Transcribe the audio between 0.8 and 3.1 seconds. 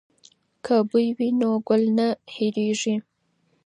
بوی وي نو ګل نه هیرېږي.